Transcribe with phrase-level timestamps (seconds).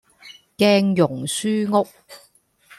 [0.57, 1.87] 鏡蓉書屋